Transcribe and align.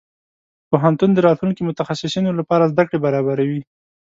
پوهنتون 0.69 1.09
د 1.13 1.19
راتلونکي 1.27 1.61
متخصصينو 1.69 2.31
لپاره 2.39 2.69
زده 2.71 2.83
کړې 2.87 2.99
برابروي. 3.05 3.61